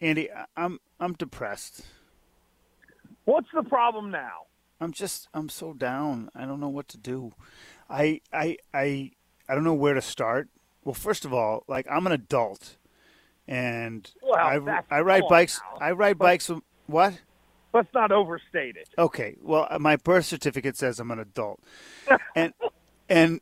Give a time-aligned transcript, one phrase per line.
[0.00, 1.82] Andy, I'm I'm depressed.
[3.24, 4.46] What's the problem now?
[4.80, 6.30] I'm just I'm so down.
[6.34, 7.32] I don't know what to do.
[7.88, 9.12] I I I
[9.48, 10.48] I don't know where to start.
[10.84, 12.76] Well, first of all, like I'm an adult,
[13.48, 15.60] and well, I I ride bikes.
[15.72, 15.86] Now.
[15.86, 16.50] I ride bikes.
[16.86, 17.14] What?
[17.72, 18.88] Let's not overstate it.
[18.96, 19.36] Okay.
[19.42, 21.60] Well, uh, my birth certificate says I'm an adult,
[22.36, 22.52] and
[23.08, 23.40] and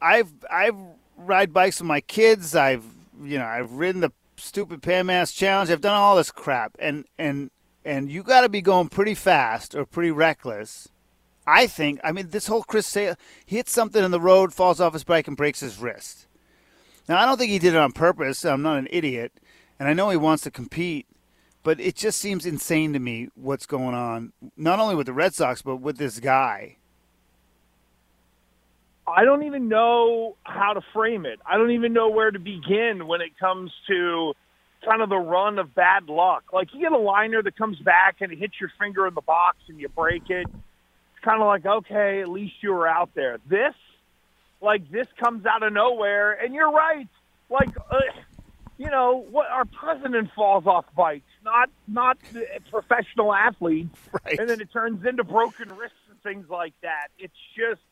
[0.00, 0.76] I've I've
[1.16, 2.56] ride bikes with my kids.
[2.56, 2.84] I've
[3.22, 5.70] you know I've ridden the stupid Pan-Mass challenge.
[5.70, 7.50] I've done all this crap, and and
[7.84, 10.88] and you got to be going pretty fast or pretty reckless.
[11.46, 12.00] I think.
[12.04, 15.26] I mean, this whole Chris Sale, hits something in the road, falls off his bike,
[15.26, 16.26] and breaks his wrist.
[17.08, 18.44] Now, I don't think he did it on purpose.
[18.44, 19.32] I'm not an idiot,
[19.78, 21.06] and I know he wants to compete,
[21.64, 25.34] but it just seems insane to me what's going on, not only with the Red
[25.34, 26.76] Sox, but with this guy.
[29.06, 31.40] I don't even know how to frame it.
[31.44, 34.34] I don't even know where to begin when it comes to
[34.84, 36.44] kind of the run of bad luck.
[36.52, 39.20] Like you get a liner that comes back and it hits your finger in the
[39.20, 40.46] box and you break it.
[40.46, 43.38] It's kind of like, okay, at least you were out there.
[43.48, 43.74] This,
[44.60, 47.08] like this comes out of nowhere and you're right.
[47.50, 47.98] Like, uh,
[48.78, 52.18] you know, what our president falls off bikes, not not
[52.70, 54.38] professional athletes, right.
[54.38, 57.08] and then it turns into broken wrists and things like that.
[57.18, 57.82] It's just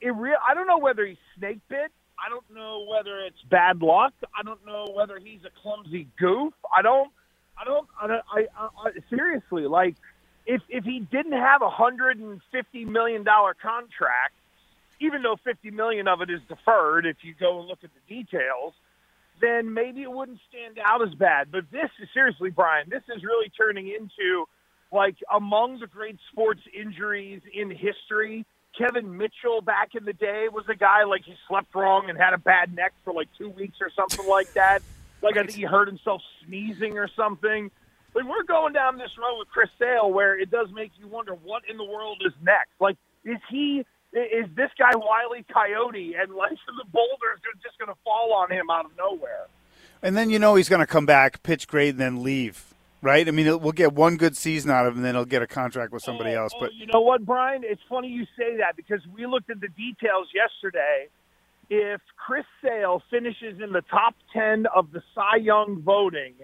[0.00, 0.36] it real.
[0.48, 1.92] I don't know whether he's snake bit.
[2.18, 4.12] I don't know whether it's bad luck.
[4.38, 6.52] I don't know whether he's a clumsy goof.
[6.76, 7.10] I don't.
[7.60, 7.88] I don't.
[8.00, 9.96] I, don't, I, I, I seriously like
[10.46, 14.34] if if he didn't have a hundred and fifty million dollar contract,
[15.00, 18.14] even though fifty million of it is deferred, if you go and look at the
[18.14, 18.74] details,
[19.40, 21.50] then maybe it wouldn't stand out as bad.
[21.50, 22.88] But this is seriously, Brian.
[22.90, 24.46] This is really turning into
[24.92, 28.44] like among the great sports injuries in history
[28.76, 32.32] Kevin Mitchell back in the day was a guy like he slept wrong and had
[32.32, 34.82] a bad neck for like two weeks or something like that.
[35.22, 37.70] Like I think he hurt himself sneezing or something.
[38.12, 41.34] But we're going down this road with Chris Sale where it does make you wonder
[41.34, 42.70] what in the world is next.
[42.80, 47.78] Like, is he is this guy Wiley Coyote and life like the boulders are just
[47.78, 49.46] going to fall on him out of nowhere?
[50.02, 52.69] And then you know he's going to come back, pitch great, and then leave
[53.02, 53.26] right?
[53.26, 55.46] I mean, we'll get one good season out of him, and then he'll get a
[55.46, 56.52] contract with somebody oh, else.
[56.58, 57.62] But oh, you know what, Brian?
[57.64, 61.08] It's funny you say that because we looked at the details yesterday.
[61.68, 66.34] If Chris Sale finishes in the top ten of the Cy Young voting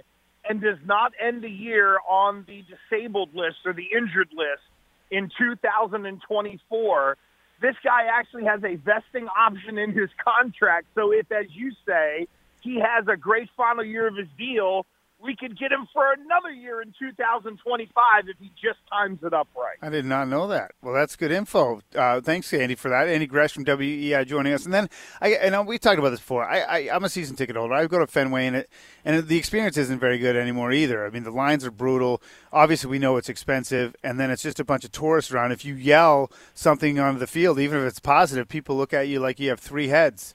[0.48, 4.62] and does not end the year on the disabled list or the injured list
[5.10, 7.16] in 2024,
[7.60, 10.86] this guy actually has a vesting option in his contract.
[10.94, 12.28] So if, as you say,
[12.60, 14.86] he has a great final year of his deal
[15.26, 19.48] we could get him for another year in 2025 if he just times it up
[19.56, 19.76] right.
[19.82, 20.72] I did not know that.
[20.82, 21.82] Well, that's good info.
[21.94, 23.08] Uh, thanks, Andy, for that.
[23.08, 24.64] Andy Gresh from WEEI joining us.
[24.64, 24.88] And then,
[25.20, 26.44] I, I know we talked about this before.
[26.44, 27.74] I, I, am a season ticket holder.
[27.74, 28.70] I've go to Fenway, and it,
[29.04, 31.04] and the experience isn't very good anymore either.
[31.04, 32.22] I mean, the lines are brutal.
[32.52, 35.52] Obviously, we know it's expensive, and then it's just a bunch of tourists around.
[35.52, 39.20] If you yell something on the field, even if it's positive, people look at you
[39.20, 40.34] like you have three heads.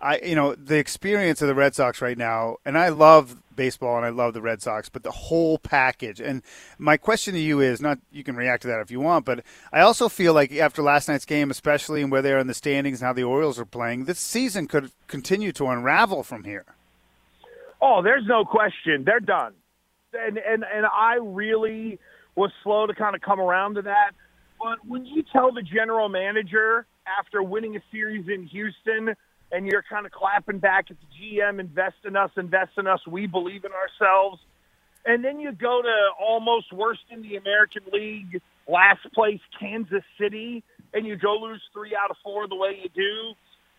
[0.00, 3.96] I, you know, the experience of the Red Sox right now, and I love baseball
[3.96, 6.20] and I love the Red Sox, but the whole package.
[6.20, 6.42] And
[6.78, 9.44] my question to you is not you can react to that if you want, but
[9.72, 12.54] I also feel like after last night's game, especially and where they are in the
[12.54, 16.64] standings and how the Orioles are playing, this season could continue to unravel from here.
[17.80, 19.04] Oh, there's no question.
[19.04, 19.54] They're done.
[20.14, 21.98] And and and I really
[22.34, 24.12] was slow to kind of come around to that.
[24.58, 29.16] But when you tell the general manager after winning a series in Houston
[29.52, 33.00] and you're kind of clapping back at the GM, invest in us, invest in us,
[33.06, 34.40] we believe in ourselves.
[35.04, 40.64] And then you go to almost worst in the American League, last place Kansas City,
[40.94, 43.34] and you go lose three out of four the way you do.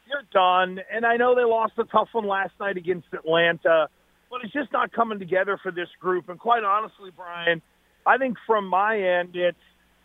[0.08, 0.80] You're done.
[0.92, 3.88] And I know they lost a tough one last night against Atlanta,
[4.30, 6.30] but it's just not coming together for this group.
[6.30, 7.62] And quite honestly, Brian,
[8.06, 9.58] I think from my end, it's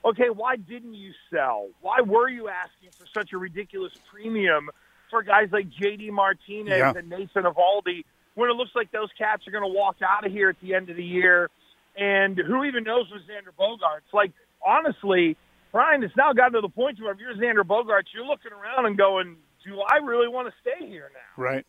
[0.05, 0.31] okay.
[0.31, 1.69] Why didn't you sell?
[1.81, 4.71] Why were you asking for such a ridiculous premium
[5.11, 6.11] for guys like J.D.
[6.11, 6.93] Martinez Yeah.
[6.97, 10.33] and Nathan Eovaldi when it looks like those cats are going to walk out of
[10.33, 11.51] here at the end of the year?
[11.97, 14.13] And who even knows with Xander Bogaerts?
[14.13, 14.33] Like,
[14.65, 15.37] honestly,
[15.73, 18.87] Brian, it's now gotten to the point where if you're Xander Bogaerts, you're looking around
[18.87, 21.43] and going, do I really want to stay here now?
[21.43, 21.67] Right.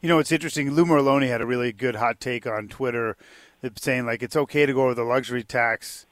[0.00, 0.70] You know, it's interesting.
[0.70, 3.16] Lou Merloni had a really good hot take on Twitter
[3.62, 6.06] uh, saying, like, it's okay to go over the luxury tax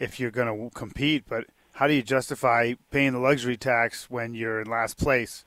[0.00, 1.44] if you're going to compete, but
[1.74, 5.44] how do you justify paying the luxury tax when you're in last place?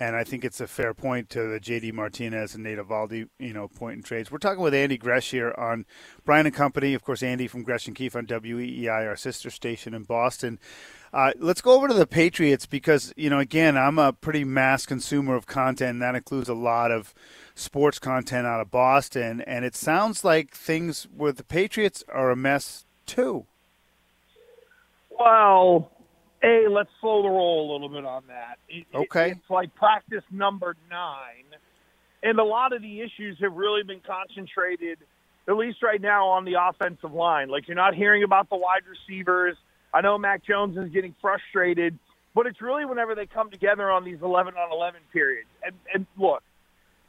[0.00, 1.90] And I think it's a fair point to the J.D.
[1.90, 4.30] Martinez and Nate Eovaldi, you know, point in trades.
[4.30, 5.86] We're talking with Andy Gresh here on
[6.24, 6.94] Brian and Company.
[6.94, 10.60] Of course, Andy from Gresh and Keefe on WEEI, our sister station in Boston.
[11.12, 14.86] Uh, let's go over to the Patriots because, you know, again, I'm a pretty mass
[14.86, 17.12] consumer of content, and that includes a lot of
[17.54, 19.40] sports content out of Boston.
[19.40, 23.46] And it sounds like things with the Patriots are a mess, too.
[25.18, 25.90] Well,
[26.42, 28.58] A, let's slow the roll a little bit on that.
[28.68, 29.30] It, it- Okay.
[29.32, 31.44] it's like practice number nine.
[32.22, 34.98] And a lot of the issues have really been concentrated,
[35.48, 37.48] at least right now, on the offensive line.
[37.48, 39.56] Like, you're not hearing about the wide receivers.
[39.94, 41.96] I know Mac Jones is getting frustrated,
[42.34, 45.48] but it's really whenever they come together on these 11 on 11 periods.
[45.64, 46.42] And, and look,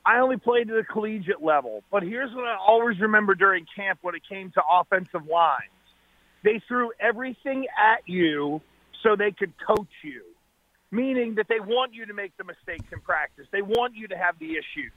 [0.06, 4.00] I only played at the collegiate level, but here's what I always remember during camp
[4.02, 5.70] when it came to offensive lines
[6.44, 8.62] they threw everything at you
[9.04, 10.24] so they could coach you,
[10.92, 13.48] meaning that they want you to make the mistakes in practice.
[13.52, 14.94] They want you to have the issues.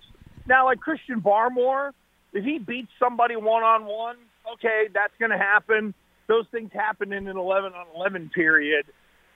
[0.46, 1.92] Now, like Christian Barmore,
[2.32, 4.16] if he beats somebody one on one,
[4.54, 5.94] okay, that's going to happen.
[6.26, 8.86] Those things happen in an 11 on 11 period.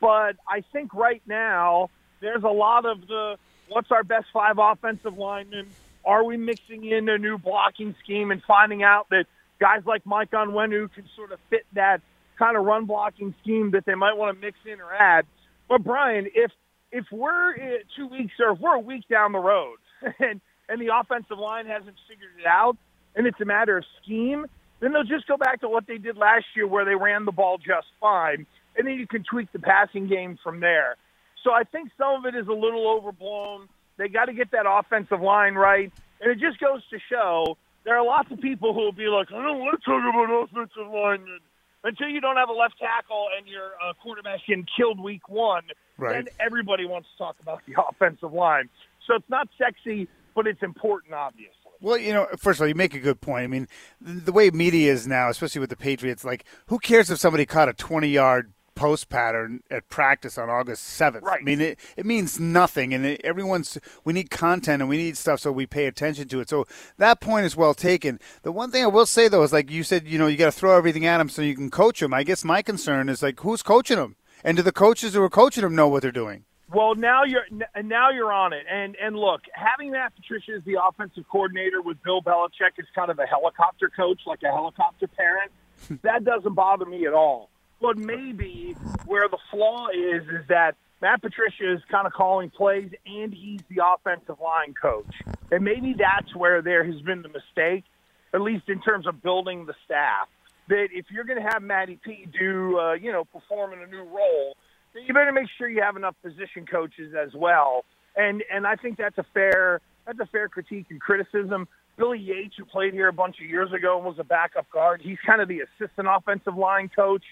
[0.01, 1.91] But I think right now
[2.21, 3.37] there's a lot of the
[3.69, 5.69] what's our best five offensive linemen?
[6.05, 9.27] Are we mixing in a new blocking scheme and finding out that
[9.59, 12.01] guys like Mike Onwenu can sort of fit that
[12.39, 15.27] kind of run blocking scheme that they might want to mix in or add?
[15.69, 16.51] But Brian, if
[16.93, 17.55] if we're
[17.97, 19.77] two weeks or if we're a week down the road
[20.19, 22.77] and and the offensive line hasn't figured it out,
[23.15, 24.47] and it's a matter of scheme,
[24.81, 27.33] then they'll just go back to what they did last year, where they ran the
[27.33, 28.47] ball just fine,
[28.77, 30.97] and then you can tweak the passing game from there.
[31.45, 33.69] So I think some of it is a little overblown.
[33.97, 37.97] They got to get that offensive line right, and it just goes to show there
[37.97, 40.93] are lots of people who will be like, I don't want to talk about offensive
[40.93, 41.39] linemen
[41.87, 45.63] until you don't have a left tackle and your uh, quarterback getting killed week one.
[45.97, 46.25] Right.
[46.25, 48.69] Then everybody wants to talk about the offensive line.
[49.07, 51.53] So it's not sexy, but it's important, obviously.
[51.81, 53.45] Well, you know, first of all, you make a good point.
[53.45, 53.69] I mean,
[54.01, 57.47] the, the way media is now, especially with the Patriots, like, who cares if somebody
[57.47, 61.23] caught a 20 yard post pattern at practice on August 7th?
[61.23, 61.41] Right.
[61.41, 62.95] I mean, it, it means nothing.
[62.95, 66.41] And it, everyone's, we need content and we need stuff so we pay attention to
[66.41, 66.49] it.
[66.49, 66.67] So
[66.99, 68.21] that point is well taken.
[68.43, 70.47] The one thing I will say, though, is like you said, you know, you got
[70.47, 72.15] to throw everything at them so you can coach them.
[72.15, 74.15] I guess my concern is, like, who's coaching them?
[74.45, 76.45] And do the coaches who are coaching them know what they're doing?
[76.73, 77.47] Well, now you're
[77.85, 82.03] now you're on it, and and look, having Matt Patricia as the offensive coordinator with
[82.03, 85.53] Bill Belichick is kind of a helicopter coach, like a helicopter parent.
[86.03, 87.51] that doesn't bother me at all.
[87.81, 88.75] But maybe
[89.05, 93.61] where the flaw is is that Matt Patricia is kind of calling plays, and he's
[93.69, 95.13] the offensive line coach,
[95.51, 97.85] and maybe that's where there has been the mistake,
[98.33, 100.29] at least in terms of building the staff.
[100.69, 103.87] That if you're going to have Matty P do, uh, you know, perform in a
[103.87, 104.57] new role
[104.97, 107.85] then you better make sure you have enough position coaches as well.
[108.17, 111.69] And and I think that's a fair that's a fair critique and criticism.
[111.99, 115.01] Billy Yates, who played here a bunch of years ago and was a backup guard,
[115.03, 117.25] he's kind of the assistant offensive line coach,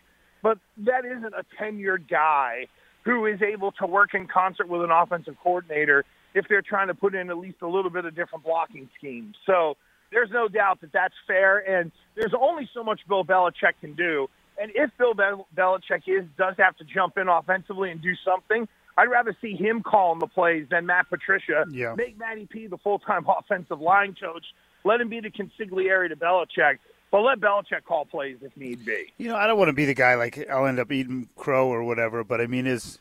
[0.44, 2.66] but that isn't a tenured guy
[3.04, 6.94] who is able to work in concert with an offensive coordinator if they're trying to
[6.94, 9.34] put in at least a little bit of different blocking schemes.
[9.46, 9.76] So
[10.12, 14.28] there's no doubt that that's fair, and there's only so much Bill Belichick can do.
[14.60, 18.68] And if Bill Bel- Belichick is does have to jump in offensively and do something,
[18.98, 21.64] I'd rather see him calling the plays than Matt Patricia.
[21.70, 21.94] Yeah.
[21.96, 24.44] Make Matty P the full time offensive line coach.
[24.84, 26.78] Let him be the consigliere to Belichick,
[27.14, 29.12] but let Belichick call plays if need be.
[29.18, 31.68] You know, I don't want to be the guy like I'll end up eating crow
[31.68, 32.98] or whatever, but I mean, is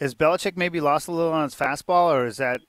[0.00, 2.60] is Belichick maybe lost a little on his fastball, or is that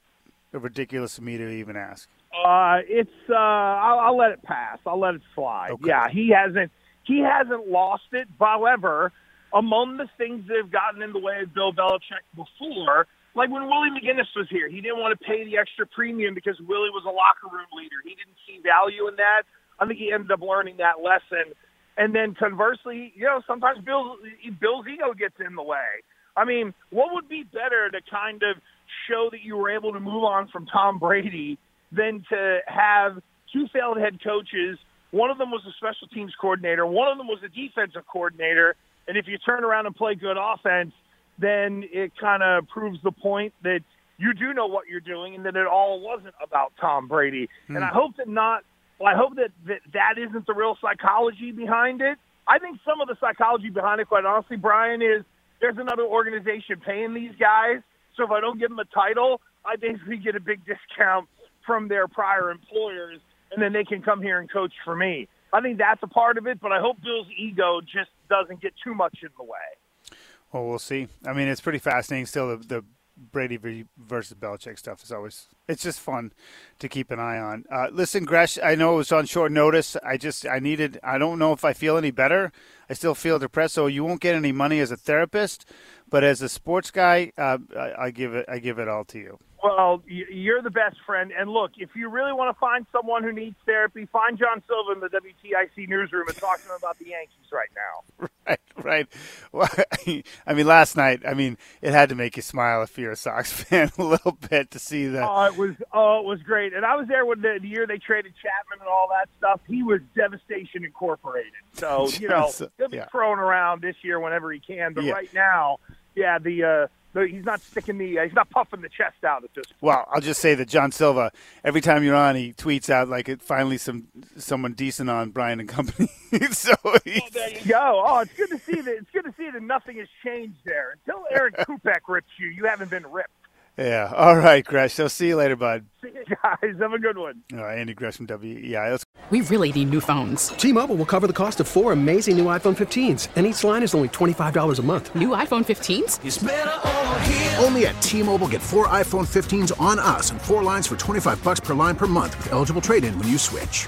[0.51, 2.07] ridiculous of me to even ask?
[2.31, 4.77] Uh, it's uh, I'll, I'll let it pass.
[4.85, 5.71] I'll let it slide.
[5.71, 5.87] Okay.
[5.87, 6.71] Yeah, he hasn't
[7.05, 8.27] he hasn't lost it.
[8.39, 9.11] However,
[9.55, 13.63] among the things that have gotten in the way of Bill Belichick before, like when
[13.63, 17.01] Willie McGinest was here, he didn't want to pay the extra premium because Willie was
[17.07, 17.95] a locker room leader.
[18.03, 19.41] He didn't see value in that.
[19.79, 21.53] I think he ended up learning that lesson.
[21.97, 24.19] And then conversely, you know, sometimes Bill's,
[24.59, 26.03] Bill's ego gets in the way.
[26.35, 28.61] I mean, what would be better to kind of
[29.09, 31.57] show that you were able to move on from Tom Brady
[31.91, 33.21] than to have
[33.53, 34.77] two failed head coaches.
[35.11, 36.85] One of them was a special teams coordinator.
[36.85, 38.75] One of them was a defensive coordinator.
[39.07, 40.93] And if you turn around and play good offense,
[41.39, 43.81] then it kind of proves the point that
[44.17, 47.49] you do know what you're doing and that it all wasn't about Tom Brady.
[47.67, 47.83] And hmm.
[47.83, 48.63] I hope that not.
[48.99, 52.17] Well, I hope that, that that isn't the real psychology behind it.
[52.47, 55.23] I think some of the psychology behind it, quite honestly, Brian, is
[55.59, 57.81] there's another organization paying these guys.
[58.15, 61.27] So if I don't give them a title, I basically get a big discount
[61.65, 63.19] from their prior employers,
[63.51, 65.27] and then they can come here and coach for me.
[65.53, 68.73] I think that's a part of it, but I hope Bill's ego just doesn't get
[68.83, 70.17] too much in the way.
[70.51, 71.07] Well, we'll see.
[71.25, 72.25] I mean, it's pretty fascinating.
[72.25, 72.83] Still, the, the
[73.17, 76.31] Brady versus Belichick stuff is always it's just fun
[76.79, 77.65] to keep an eye on.
[77.71, 79.97] Uh, listen, Gresh, I know it was on short notice.
[80.03, 80.99] I just I needed.
[81.03, 82.51] I don't know if I feel any better.
[82.89, 83.73] I still feel depressed.
[83.73, 85.65] So you won't get any money as a therapist,
[86.09, 88.45] but as a sports guy, uh, I, I give it.
[88.47, 89.39] I give it all to you.
[89.63, 91.31] Well, you're the best friend.
[91.37, 94.91] And look, if you really want to find someone who needs therapy, find John Silva
[94.91, 98.27] in the WTIC newsroom and talk to him about the Yankees right now.
[98.47, 99.07] Right, right.
[99.51, 99.67] Well,
[100.47, 103.15] I mean, last night, I mean, it had to make you smile if you're a
[103.17, 105.29] Sox fan a little bit to see that.
[105.29, 106.73] Oh, it was, oh, it was great.
[106.73, 109.59] And I was there when the, the year they traded Chapman and all that stuff.
[109.67, 111.51] He was Devastation Incorporated.
[111.73, 113.09] So, you know, he'll be yeah.
[113.09, 114.93] thrown around this year whenever he can.
[114.93, 115.11] But yeah.
[115.11, 115.79] right now,
[116.15, 116.87] yeah, the, uh,
[117.25, 119.65] he's not sticking the uh, he's not puffing the chest out at this.
[119.67, 119.81] Point.
[119.81, 121.31] Well, I'll just say that John Silva,
[121.63, 124.07] every time you're on, he tweets out like it finally some
[124.37, 126.09] someone decent on Brian and Company.
[126.51, 128.03] so oh, there you go.
[128.05, 128.95] Oh, it's good to see that.
[128.95, 130.97] It's good to see that nothing has changed there.
[131.05, 133.31] Until Aaron Kupek rips you, you haven't been ripped.
[133.77, 134.11] Yeah.
[134.15, 134.93] All right, Gresh.
[134.93, 135.85] So see you later, bud.
[136.01, 136.75] See you guys.
[136.79, 137.43] Have a good one.
[137.53, 138.91] All right, Andy Gresh from WEEI.
[138.91, 139.03] Let's...
[139.29, 140.49] We really need new phones.
[140.49, 143.93] T-Mobile will cover the cost of four amazing new iPhone 15s, and each line is
[143.93, 145.13] only $25 a month.
[145.15, 147.61] New iPhone 15s?
[147.63, 151.59] Only at T-Mobile get four iPhone 15s on us and four lines for 25 bucks
[151.59, 153.87] per line per month with eligible trade-in when you switch.